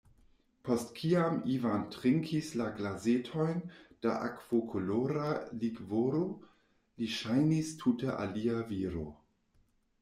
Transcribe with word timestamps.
Post 0.67 0.91
kiam 0.99 1.35
Ivan 1.55 1.83
trinkis 1.95 2.49
la 2.61 2.69
glasetojn 2.79 3.61
da 4.07 4.17
akvokolora 4.31 5.29
likvoro, 5.67 6.25
li 6.99 7.13
ŝajnis 7.21 7.75
tute 7.85 8.15
alia 8.27 8.67
viro. 8.75 9.09